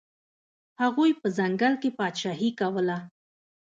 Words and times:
هغوی 0.81 1.11
په 1.19 1.27
ځنګل 1.37 1.73
کې 1.81 1.89
پاچاهي 1.97 2.49
کوله. 2.59 2.97